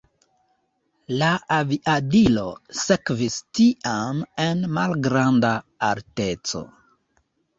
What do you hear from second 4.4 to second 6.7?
en malgranda alteco.